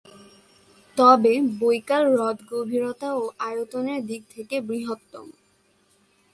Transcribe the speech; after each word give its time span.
তবে, 0.97 1.33
বৈকাল 1.59 2.03
হ্রদ 2.13 2.37
গভীরতা 2.51 3.09
ও 3.13 3.23
আয়তনের 3.39 4.01
দিক 4.05 4.21
থেকে 4.29 4.55
বৃহত্তম। 4.61 5.27